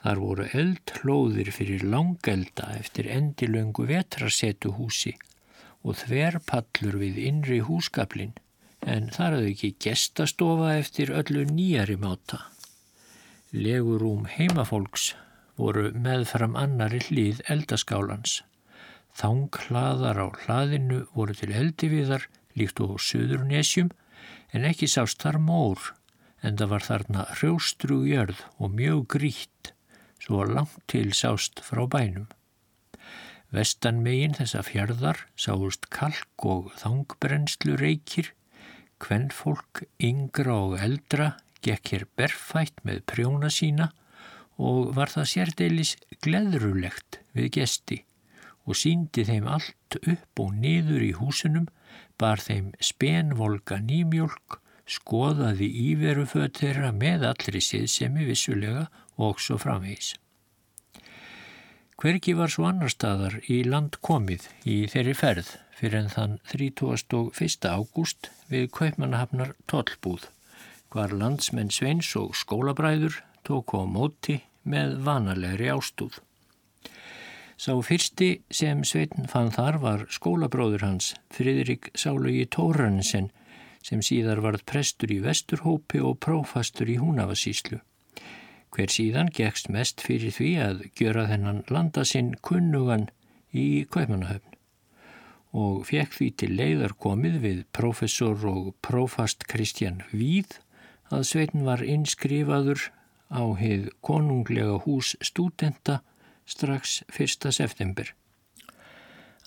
[0.00, 5.12] Þar voru eldhlóðir fyrir langelda eftir endilöngu vetrasetuhúsi
[5.84, 8.32] og þverpallur við innri húskaplin
[8.80, 12.46] en þar hafði ekki gestastofa eftir öllu nýjari máta.
[13.52, 15.10] Legurúm heimafólks
[15.60, 18.40] voru meðfram annari hlýð eldaskálans.
[19.20, 22.24] Þanghlaðar á hlaðinu voru til eldiviðar
[22.56, 23.90] líkt og söðurnesjum
[24.56, 25.90] en ekki sást þar mór
[26.40, 29.74] en það var þarna hrjóstrugjörð og mjög grítt
[30.20, 32.28] svo langt til sást frá bænum.
[33.50, 38.30] Vestan megin þessa fjörðar sáust kalk og þangbrenslu reykir,
[39.02, 41.32] hvenn fólk yngra og eldra
[41.64, 43.90] gekk hér berfætt með prjóna sína
[44.60, 48.02] og var það sérdeilis gleðrulegt við gesti
[48.68, 51.66] og síndi þeim allt upp og niður í húsunum,
[52.20, 58.86] bar þeim spenvolga nýmjólk, skoðaði íveruföð þeirra með allri siðsemi vissulega
[59.20, 60.14] og svo framvegis.
[62.00, 67.66] Hverki var svo annar staðar í land komið í þeirri ferð fyrir en þann 31.
[67.68, 70.30] ágúst við Kaupmannahafnar tollbúð,
[70.88, 76.16] hvar landsmenn Sveins og skólabræður tóku á móti með vanalegri ástúð.
[77.60, 83.28] Sá fyrsti sem Sveitn fann þar var skólabróður hans, Fridrik Sálugi Tóransen,
[83.84, 87.80] sem síðar varð prestur í Vesturhópi og prófastur í Húnavasíslu.
[88.70, 93.08] Hver síðan gegst mest fyrir því að gjöra þennan landa sinn kunnugan
[93.50, 94.56] í Kaupanahöfn
[95.60, 100.60] og fekk því til leiðar komið við professor og profast Kristján Víð
[101.10, 102.86] að Sveitin var innskrifaður
[103.34, 106.00] á heið konunglega hús stúdenta
[106.46, 107.50] strax 1.
[107.50, 108.14] september.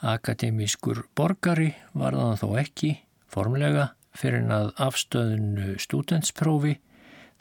[0.03, 2.91] Akademískur borgari var það þó ekki
[3.31, 6.75] formlega fyrir að afstöðinu stúdentsprófi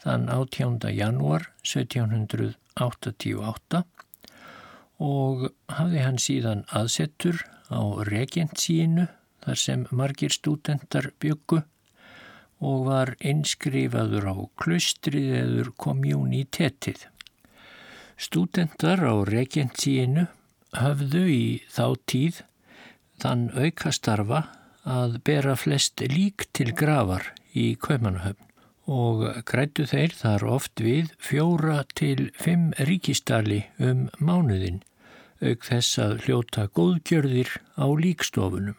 [0.03, 0.91] þann 18.
[0.91, 3.83] janúar 1788
[5.03, 9.07] og hafði hann síðan aðsettur á regentsíinu
[9.43, 11.63] þar sem margir stúdentar byggu
[12.63, 16.99] og var innskrifaður á klustrið eður komjúnitetið.
[18.15, 20.27] Stúdentar á regentsíinu
[20.79, 22.43] höfðu í þá tíð
[23.23, 24.45] þann aukastarfa
[24.87, 28.52] að bera flest lík til gravar í Kaupanahöfn
[28.89, 34.81] og grætu þeir þar oft við fjóra til fimm ríkistali um mánuðin
[35.43, 38.77] auk þess að hljóta góðgjörðir á líkstofunum.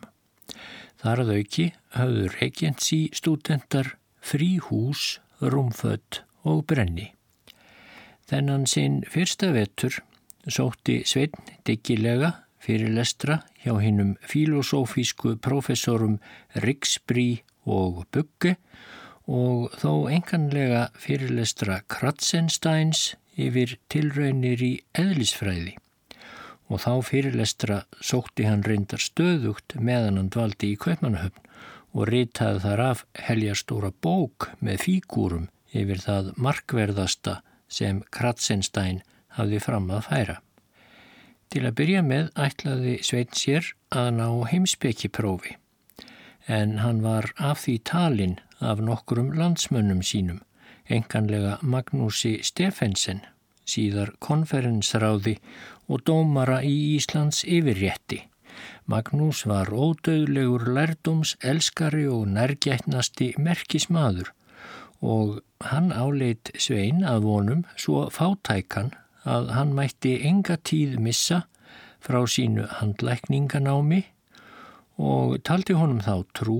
[1.01, 7.11] Þar að auki hafður regensi stúdendar frí hús, rúmfött og brenni.
[8.29, 10.01] Þennan sinn fyrsta vetur
[10.49, 12.33] sótti Sveinn diggilega
[12.65, 16.17] fyrir lestra hjá hinnum filosófísku professorum
[16.65, 25.79] Riksbrí og Bugge og þó enganlega fyrirlestra Kratzensteins yfir tilraunir í eðlisfræði
[26.69, 31.49] og þá fyrirlestra sótti hann reyndar stöðugt meðan hann dvaldi í Kaupmannahöfn
[31.95, 39.03] og ritaði þar af heljarstóra bók með fígúrum yfir það markverðasta sem Kratzenstein
[39.39, 40.39] hafði fram að færa.
[41.51, 45.57] Til að byrja með ætlaði Svein sér að ná heimsbyggiprófi
[46.47, 50.41] en hann var af því talinn af nokkurum landsmönnum sínum,
[50.91, 53.21] enganlega Magnúsi Stefensen,
[53.67, 55.39] síðar konferensráði
[55.89, 58.25] og dómara í Íslands yfirrétti.
[58.87, 64.31] Magnús var ódöðlegur lærdums, elskari og nærgætnasti merkismadur
[65.05, 68.93] og hann áleit Svein að vonum svo fátækan
[69.25, 71.45] að hann mætti enga tíð missa
[72.05, 74.03] frá sínu handlækninganámi
[75.01, 76.59] og taldi honum þá trú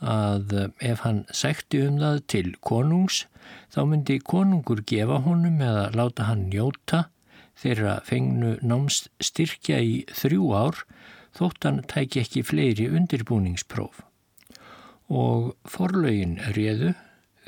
[0.00, 3.24] að ef hann sækti um það til konungs
[3.74, 7.06] þá myndi konungur gefa honum eða láta hann njóta
[7.60, 10.80] þeirra fengnu námst styrkja í þrjú ár
[11.36, 14.00] þóttan tæki ekki fleiri undirbúningspróf.
[15.10, 16.94] Og forlaugin réðu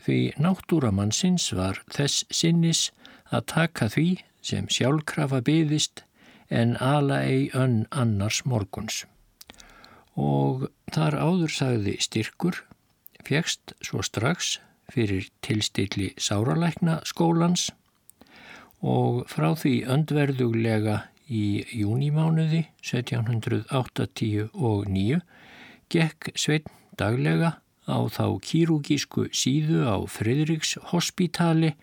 [0.03, 2.91] því náttúramannsins var þess sinnis
[3.31, 4.09] að taka því
[4.43, 6.05] sem sjálfkrafa byðist
[6.51, 9.05] en ala ei önn annars morguns.
[10.19, 12.59] Og þar áður sagði styrkur,
[13.25, 14.59] fjekst svo strax
[14.93, 17.71] fyrir tilstilli sáralækna skólans
[18.83, 20.97] og frá því öndverðuglega
[21.33, 25.21] í júnimánuði 1789
[25.93, 26.67] gekk Sveinn
[26.99, 27.51] daglega
[27.87, 31.75] á þá kýrúgísku síðu á Fridriks hospitali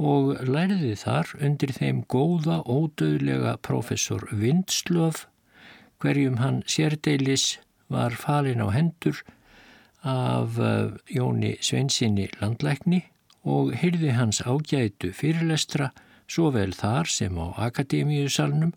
[0.00, 5.26] og lærði þar undir þeim góða ódöðlega professor Vindslöf
[6.00, 9.22] hverjum hann sérdeilis var falin á hendur
[10.02, 13.04] af eh, Jóni Sveinsinni landlækni
[13.44, 15.90] og hyrði hans ágætu fyrirlestra
[16.30, 18.72] svo vel þar sem á Akademíusalnum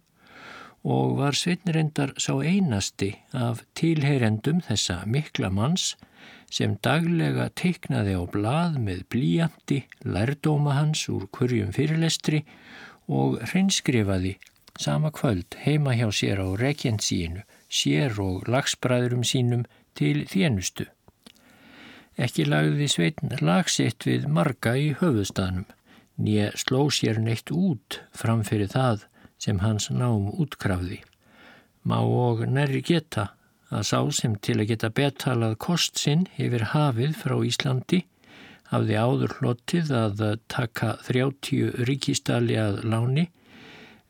[0.84, 5.94] og var Sveitnirendar sá einasti af tilheyrendum þessa mikla manns
[6.52, 12.44] sem daglega teiknaði á blað með blíjandi, lærdóma hans úr kurjum fyrirlestri
[13.08, 14.36] og hreinskrifaði
[14.80, 19.68] sama kvöld heima hjá sér á regjensíinu, sér og lagsbræðurum sínum
[19.98, 20.88] til þjenustu.
[22.18, 25.66] Ekki lagði Sveitn lagsitt við marga í höfuðstanum
[26.22, 29.08] nýja sló sér neitt út framfyrir það
[29.42, 31.02] sem hans nám útkrafði.
[31.84, 33.34] Má og nærri geta
[33.74, 38.04] að sá sem til að geta betalað kost sinn yfir hafið frá Íslandi
[38.70, 43.28] hafði áður hlotið að taka 30 ríkistali að láni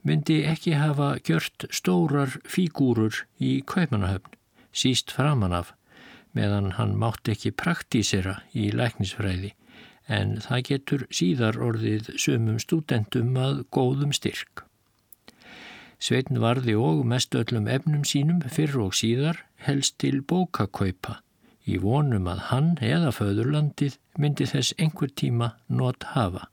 [0.04, 4.36] myndi ekki hafa gjört stórar fígúrur í Kaupanahöfn,
[4.76, 5.74] síst framan af,
[6.34, 9.54] meðan hann mátt ekki praktísera í læknisfræði
[10.12, 14.66] en það getur síðar orðið sumum stúdentum að góðum styrk.
[16.04, 21.22] Sveitn varði og mest öllum efnum sínum fyrr og síðar helst til bókakaupa
[21.64, 26.50] í vonum að hann eða föðurlandið myndi þess einhver tíma not hafa.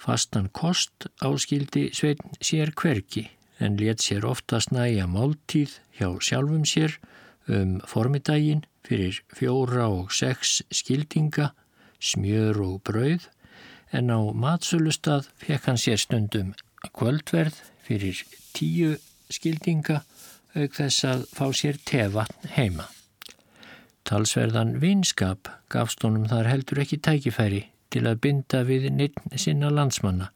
[0.00, 3.26] Fastan kost áskildi Sveitn sér hverki
[3.60, 6.96] en let sér ofta snæja máltíð hjá sjálfum sér
[7.52, 11.50] um formidaginn fyrir fjóra og sex skildinga
[12.00, 13.28] smjör og brauð
[13.92, 16.54] en á matsölustad fekk hann sér stundum
[16.96, 18.22] kvöldverð fyrir
[18.56, 18.94] tíu
[19.28, 20.00] skildinga
[20.56, 22.88] auk þess að fá sér tevatn heima.
[24.08, 30.30] Talsverðan vinskap gafst honum þar heldur ekki tækifæri til að binda við ninn sinna landsmanna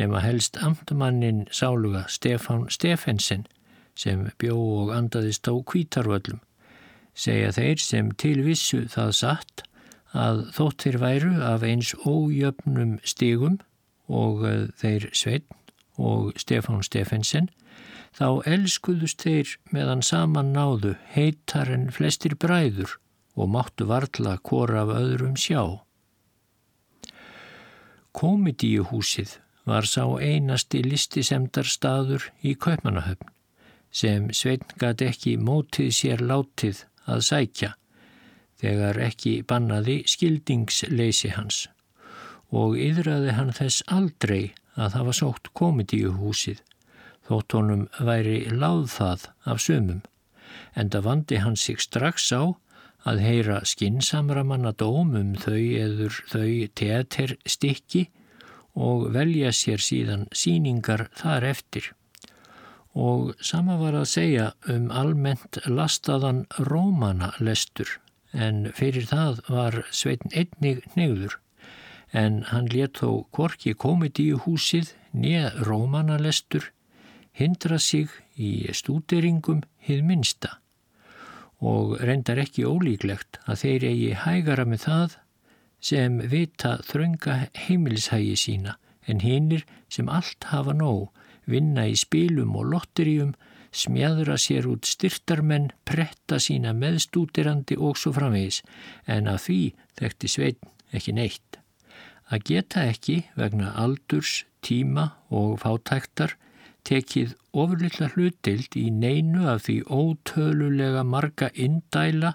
[0.00, 3.46] nema helst amtmannin sáluga Stefán Stefensen
[3.94, 6.40] sem bjó og andaðist á kvítarvöllum.
[7.14, 9.62] Segja þeir sem tilvissu það satt
[10.14, 13.60] að þóttir væru af eins ójöfnum stígum
[14.10, 15.46] og eh, þeir Sveinn
[15.98, 17.48] og Stefán Stefensen
[18.14, 22.98] þá elskuðust þeir meðan saman náðu heitar en flestir bræður
[23.34, 25.83] og máttu varla hvora af öðrum sjá.
[28.14, 33.32] Komedíuhúsið var sá einasti listisemdar staður í Kaupmannahöfn
[33.94, 37.70] sem Svein gæti ekki mótið sér látið að sækja
[38.62, 41.64] þegar ekki bannaði skildingsleysi hans
[42.62, 46.62] og yðraði hann þess aldrei að var sótt komedíuhúsið
[47.28, 50.02] þótt honum væri láð það af sömum
[50.78, 52.54] en það vandi hann sig strax á
[53.08, 56.48] að heyra skinsamra manna dóm um þau eður þau
[56.80, 58.06] teaterstikki
[58.74, 61.92] og velja sér síðan síningar þar eftir.
[62.94, 67.98] Og sama var að segja um almennt lastaðan rómana lestur
[68.32, 71.38] en fyrir það var sveitin einnig neyður
[72.14, 76.70] en hann let þó korki komedíu húsið nýja rómana lestur
[77.34, 80.58] hindra sig í stúderingum hið minsta
[81.64, 85.16] og reyndar ekki ólíklegt að þeir eigi hægara með það
[85.84, 88.76] sem vita þrönga heimilshægi sína
[89.08, 91.10] en hinnir sem allt hafa nóg,
[91.48, 93.34] vinna í spilum og lotteríum,
[93.74, 98.62] smjadra sér út styrtarmenn, pretta sína meðstútirandi og svo framvegis,
[99.04, 99.60] en að því
[100.00, 101.60] þekkti sveitn ekki neitt.
[102.32, 106.38] Að geta ekki vegna aldurs, tíma og fátæktar
[106.88, 112.34] tekið ofurlilla hlutild í neinu af því ótölulega marga indæla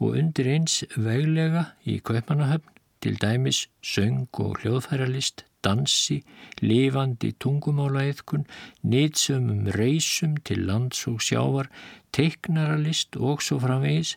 [0.00, 6.20] og undir eins veglega í Kaupanahöfn til dæmis söng og hljóðfæralist, dansi,
[6.60, 8.44] lifandi tungumálaeðkun,
[8.84, 11.70] nýtsumum reysum til lands og sjávar,
[12.16, 14.16] teiknaralist og svo framvegis,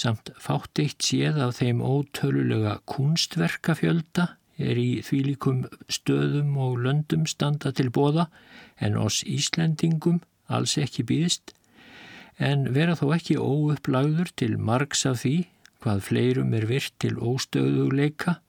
[0.00, 7.72] samt fátt eitt séð af þeim ótölulega kunstverkafjölda er í þvílikum stöðum og löndum standa
[7.72, 8.28] til bóða
[8.80, 10.20] en oss Íslendingum
[10.50, 11.54] alls ekki býðist,
[12.40, 15.36] en vera þó ekki óupplagður til margs af því
[15.80, 18.40] hvað fleirum er virt til óstöðuleika,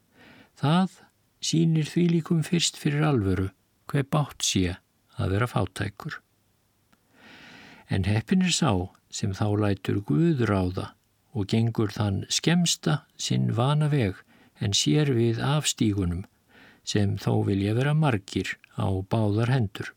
[0.59, 0.97] það
[1.43, 3.49] sínir því líkum fyrst fyrir alvöru
[3.91, 4.77] hver bátt sé
[5.19, 6.17] að vera fátækur.
[7.91, 8.71] En heppin er sá
[9.11, 10.91] sem þá lætur það
[11.32, 14.19] og gengur þann skemsta sinn vana veg
[14.59, 16.25] en sér við afstígunum
[16.84, 19.93] sem þó vilja vera margir á báðar hendur.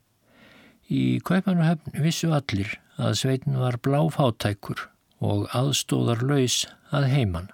[0.92, 4.86] Í Kaupanuhöfn vissu allir að sveitin var bláfátækur
[5.24, 7.48] og aðstóðar laus að heiman,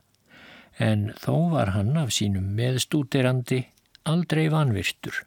[0.79, 3.67] en þó var hann af sínum meðstúterandi
[4.09, 5.23] aldrei vanvirtur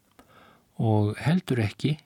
[0.76, 1.98] og heldur ekki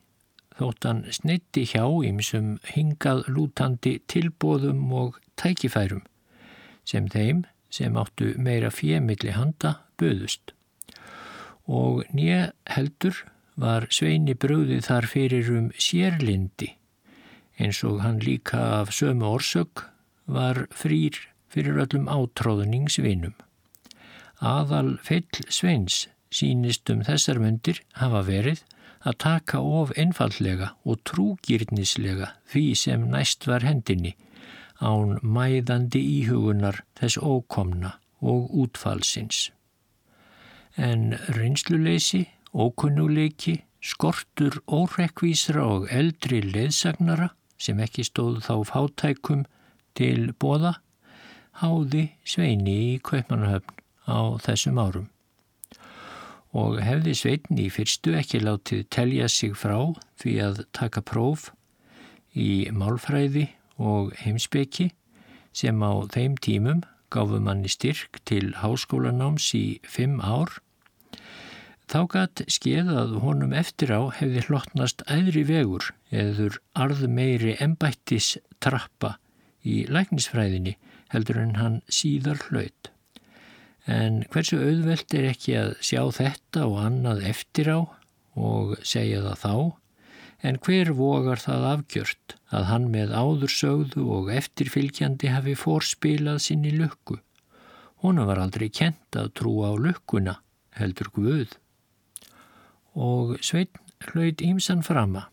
[0.58, 6.04] þótt hann sneitti hjá ímsum hingað lútandi tilbóðum og tækifærum
[6.88, 10.54] sem þeim sem áttu meira fjemilli handa böðust.
[11.68, 13.26] Og nýja heldur
[13.58, 16.76] var Sveini bröðið þar fyrir um sérlindi
[17.58, 19.88] eins og hann líka af sömu orsök
[20.30, 21.18] var frýr
[21.50, 23.34] fyrir öllum átróðningsvinum.
[24.38, 28.62] Aðal feill Sveins sínist um þessar myndir hafa verið
[29.08, 34.14] að taka of einfallega og trúgirnislega því sem næst var hendinni
[34.78, 39.50] án mæðandi íhugunar þess ókomna og útfallsins.
[40.78, 49.46] En reynsluleysi, ókunnuleiki, skortur órekvísra og eldri leðsagnara sem ekki stóð þá fátækum
[49.98, 50.78] til bóða
[51.62, 55.08] háði Sveini í Kaupmannahöfn á þessum árum.
[56.58, 59.78] Og hefði Sveini í fyrstu ekki látið telja sig frá
[60.22, 61.50] því að taka próf
[62.38, 64.92] í málfræði og heimsbeki
[65.58, 70.60] sem á þeim tímum gáfu manni styrk til háskólanáms í fimm ár
[71.88, 78.34] Þá gætt skeið að honum eftir á hefði hlottnast æðri vegur eður arð meiri embættis
[78.60, 79.14] trappa
[79.64, 80.74] í læknisfræðinni
[81.14, 82.90] heldur en hann síðar hlaut.
[83.88, 87.80] En hversu auðvelt er ekki að sjá þetta og annað eftir á
[88.36, 89.54] og segja það þá,
[90.48, 97.22] en hver vogar það afgjört að hann með áðursögðu og eftirfylgjandi hafi fórspilað sinni lukku.
[98.04, 100.36] Hona var aldrei kent að trúa á lukkuna,
[100.76, 101.56] heldur Guð.
[102.98, 103.78] Og Sveitn
[104.10, 105.28] hlaut ímsan frama.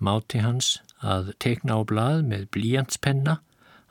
[0.00, 3.40] Máti hans að tekna á blað með blíjantspenna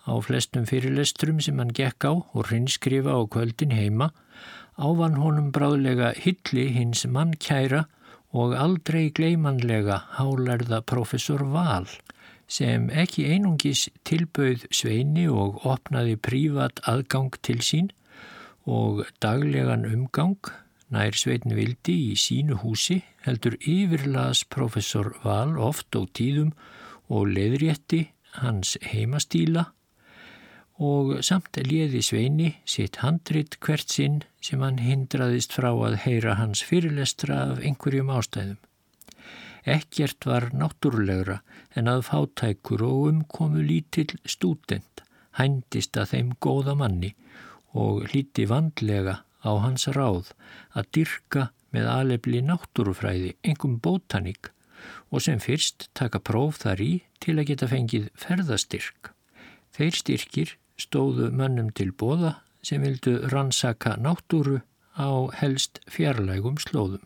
[0.06, 4.12] á flestum fyrirlestrum sem hann gekk á og hrinskrifa á kvöldin heima
[4.80, 7.82] Ávan honum bráðlega hilli hins mannkæra
[8.32, 11.90] og aldrei gleimanlega hálærða professor Val
[12.50, 17.92] sem ekki einungis tilbauð sveini og opnaði prívat aðgang til sín
[18.64, 20.54] og daglegan umgang
[20.94, 26.54] nær sveitin vildi í sínu húsi heldur yfirlas professor Val oft og tíðum
[27.10, 28.08] og leðrétti
[28.42, 29.68] hans heimastíla
[30.80, 36.64] og samt liði Sveini sitt handrit hvert sinn sem hann hindraðist frá að heyra hans
[36.64, 38.60] fyrirlestra af einhverjum ástæðum.
[39.68, 41.42] Ekkert var náttúrulegra
[41.76, 45.04] en að fátækur og umkomu lítill stúdent
[45.40, 47.12] hændist að þeim góða manni
[47.76, 50.32] og hlíti vandlega á hans ráð
[50.78, 54.52] að dyrka með alefli náttúrufræði, engum bótaník
[55.12, 56.92] og sem fyrst taka próf þar í
[57.24, 59.12] til að geta fengið ferðastyrk.
[59.76, 64.62] Þeir styrkir stóðu mönnum til bóða sem vildu rannsaka náttúru
[65.00, 65.10] á
[65.40, 67.04] helst fjarlægum slóðum.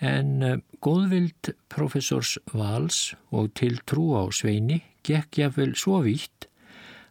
[0.00, 6.48] En uh, góðvild professors Vals og til trú á Sveini gekk jáfnvel svo vítt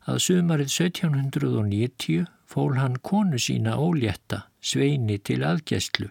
[0.10, 6.10] að sumarið 1790 fól hann konu sína ólétta Sveini til aðgæslu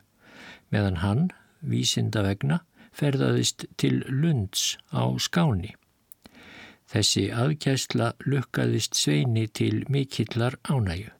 [0.72, 1.28] meðan hann,
[1.60, 2.62] vísinda vegna,
[2.92, 5.74] ferðaðist til Lunds á Skáni.
[6.88, 11.12] Þessi aðkæsla lukkaðist sveini til mikillar ánægu.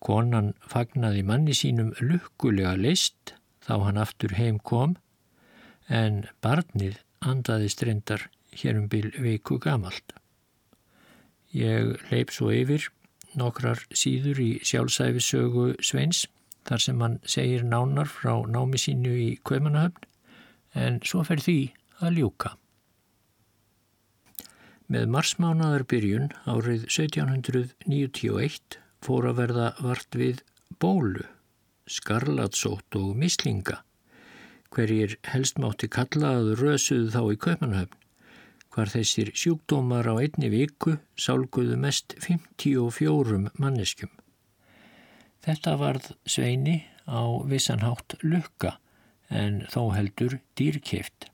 [0.00, 4.96] Konan fagnaði manni sínum lukkulega list þá hann aftur heim kom
[5.92, 10.14] en barnið andaðist reyndar hér um byl veiku gamalt.
[11.52, 12.88] Ég leip svo yfir
[13.38, 16.24] nokkrar síður í sjálfsæfisögu Sveins
[16.68, 20.08] þar sem hann segir nánar frá námi sínu í Kaumanahöfn
[20.80, 21.58] en svo fer því
[22.00, 22.54] að ljúka.
[24.90, 30.42] Með marsmánaðar byrjun árið 1791 fór að verða vart við
[30.82, 31.22] bólu,
[31.86, 33.80] skarlatsótt og mislinga.
[34.74, 37.99] Hverjir helst mátti kalla að rösuðu þá í Kaupanhöfn,
[38.70, 44.10] hvar þessir sjúkdómar á einni viku sálguðu mest 54 manneskjum.
[45.40, 48.76] Þetta varð sveini á vissanhátt lukka
[49.30, 51.30] en þó heldur dýrkeft.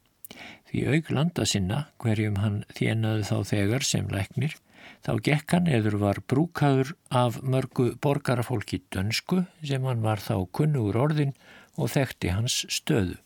[0.67, 4.57] Því auk landa sinna, hverjum hann þjenaði þá þegar sem læknir,
[5.05, 10.99] þá gekk hann eður var brúkaður af mörgu borgarafólki dönsku sem hann var þá kunnugur
[11.07, 11.37] orðin
[11.77, 13.19] og þekkti hans stöðu.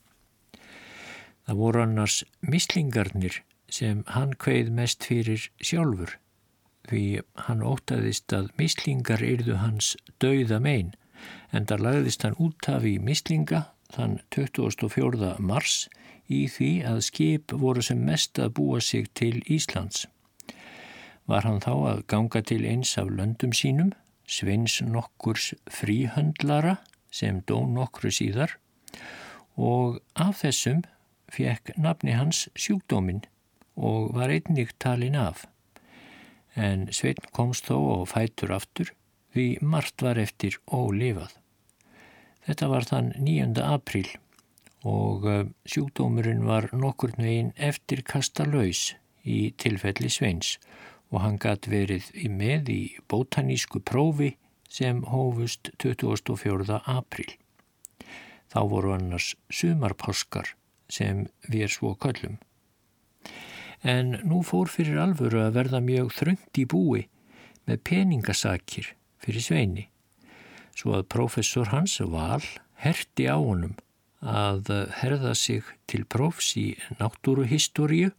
[1.46, 3.40] Það voru annars mislingarnir
[3.70, 6.16] sem hann kveið mest fyrir sjálfur,
[6.90, 7.04] því
[7.46, 10.94] hann ótaðist að mislingar yrðu hans dauða megin,
[11.52, 15.34] en þar lagðist hann út af í mislinga þann 24.
[15.38, 15.88] mars
[16.30, 20.06] í því að skip voru sem mest að búa sig til Íslands.
[21.30, 23.92] Var hann þá að ganga til eins af löndum sínum,
[24.30, 26.76] Sveins nokkurs fríhöndlara
[27.10, 28.52] sem dó nokkru síðar
[29.58, 30.84] og af þessum
[31.34, 33.24] fekk nafni hans sjúkdóminn
[33.80, 35.46] og var einnig talin af.
[36.54, 38.92] En Svein komst þó og fætur aftur
[39.34, 41.32] því margt var eftir ólifað.
[42.46, 43.62] Þetta var þann 9.
[43.62, 44.08] apríl
[44.88, 50.56] og eh, sjúkdómurinn var nokkur neginn eftir kasta laus í tilfelli Sveins
[51.10, 54.34] og hann gætt verið í með í bótanísku prófi
[54.70, 56.80] sem hófust 24.
[56.86, 57.34] apríl.
[58.50, 60.54] Þá voru annars sumarpáskar
[60.90, 62.38] sem við er svo köllum.
[63.82, 67.06] En nú fór fyrir alvöru að verða mjög þröngt í búi
[67.68, 69.86] með peningasakir fyrir Sveini,
[70.76, 72.42] svo að professor hans Val
[72.84, 73.76] herti á honum
[74.20, 74.68] að
[75.00, 78.12] herða sig til prófs í náttúruhistoríu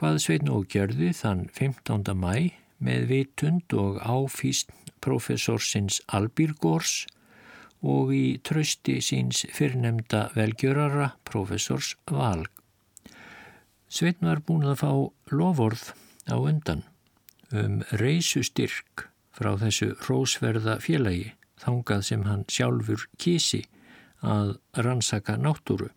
[0.00, 2.08] hvað Sveitn og gerði þann 15.
[2.16, 2.52] mæ
[2.82, 4.72] með vitund og áfísn
[5.04, 7.04] profesorsins Albírgórs
[7.82, 12.51] og í trösti síns fyrrnemda velgjörara profesors Valg.
[13.92, 14.90] Sveitn var búin að fá
[15.36, 15.90] lovorð
[16.32, 16.86] á undan
[17.52, 19.02] um reysustyrk
[19.36, 23.60] frá þessu rósverða félagi þangað sem hann sjálfur kísi
[24.24, 24.54] að
[24.86, 25.90] rannsaka náttúru.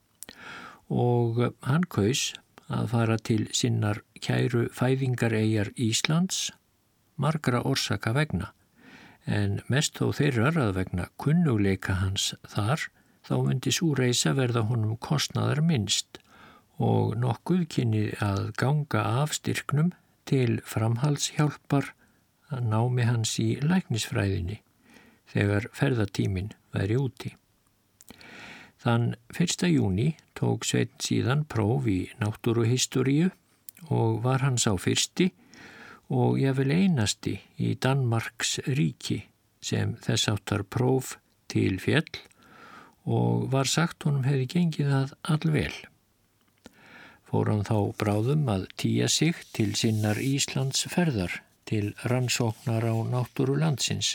[0.92, 2.34] Og hann kaus
[2.68, 6.50] að fara til sinnar kæru fæðingareigjar Íslands
[7.16, 8.52] margra orsaka vegna.
[9.24, 12.90] En mest þó þeirrar að vegna kunnuleika hans þar
[13.24, 16.20] þá myndi svo reysa verða honum kostnaðar minnst
[16.82, 19.94] og nokkuð kynni að ganga af styrknum
[20.28, 21.94] til framhalshjálpar
[22.52, 24.60] að námi hans í læknisfræðinni
[25.32, 27.32] þegar ferðatímin væri úti.
[28.86, 29.66] Þann 1.
[29.72, 33.32] júni tók Sveitn síðan próf í náttúruhistoríu
[33.90, 35.32] og var hans á fyrsti
[36.14, 39.24] og ég vil einasti í Danmarks ríki
[39.64, 41.16] sem þess áttar próf
[41.50, 42.22] til fjell
[43.10, 45.74] og var sagt honum hefði gengið það allvel.
[47.36, 51.34] Fór hann þá bráðum að týja sig til sinnar Íslands ferðar
[51.68, 54.14] til rannsóknar á náttúru landsins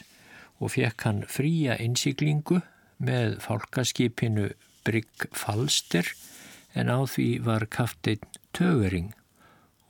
[0.56, 2.62] og fekk hann fría innsiklingu
[2.96, 4.46] með fálkaskipinu
[4.88, 6.08] Brygg Falster
[6.72, 8.24] en á því var kafteinn
[8.56, 9.12] Tögering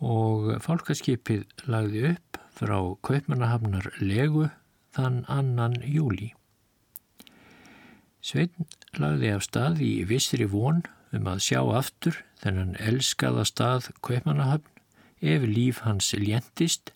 [0.03, 4.49] og fálkaskipið lagði upp frá Kaupmannahafnar legu
[4.99, 6.33] þann annan júli.
[8.19, 8.67] Sveitn
[8.99, 10.83] lagði af stað í vissri von
[11.17, 14.67] um að sjá aftur þennan elskaða stað Kaupmannahafn
[15.21, 16.93] ef líf hans ljentist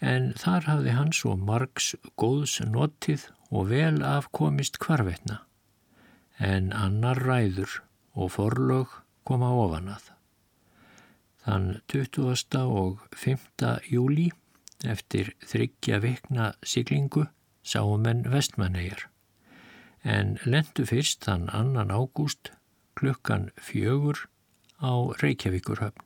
[0.00, 5.42] en þar hafði hans og margs góðs notið og vel afkomist kvarvetna
[6.38, 7.80] en annar ræður
[8.14, 8.92] og forlög
[9.26, 10.04] koma ofan að.
[11.44, 12.60] Þann 20.
[12.62, 13.72] og 5.
[13.90, 14.28] júli
[14.86, 17.26] eftir þryggja vikna siglingu
[17.66, 19.08] sáum enn vestmannegar
[20.04, 22.52] en lendu fyrst þann annan ágúst
[22.98, 24.26] klukkan fjögur
[24.82, 24.92] á
[25.22, 26.04] Reykjavíkurhöfn.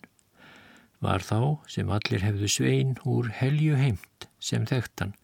[1.03, 5.17] Var þá sem allir hefðu svein úr helju heimt sem þekktan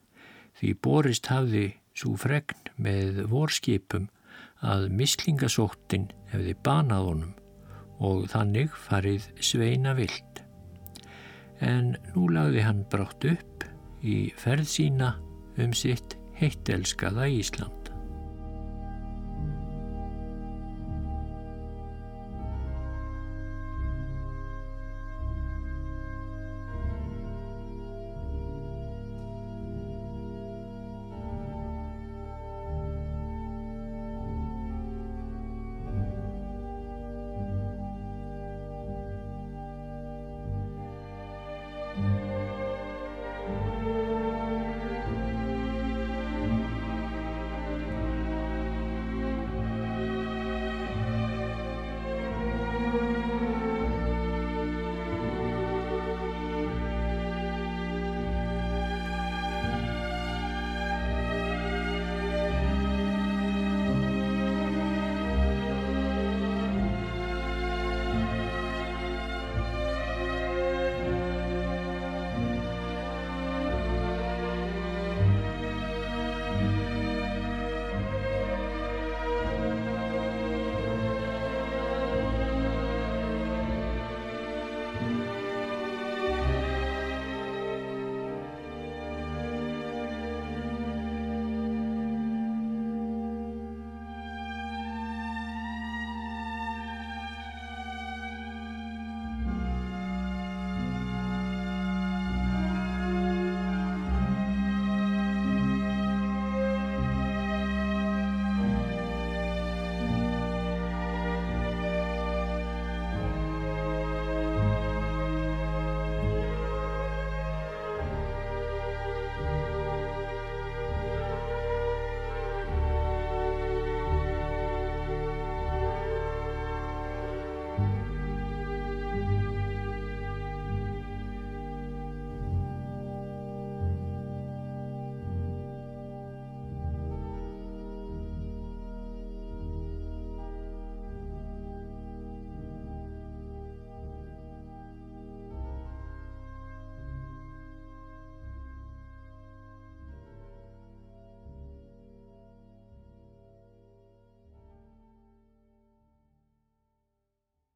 [0.59, 4.09] því borist hafði svo fregn með vorskipum
[4.66, 7.35] að mislingasóttin hefði banað honum
[8.03, 10.43] og þannig farið sveina vild.
[11.62, 13.66] En nú lagði hann brátt upp
[14.03, 15.14] í ferð sína
[15.59, 17.78] um sitt heittelskaða Ísland.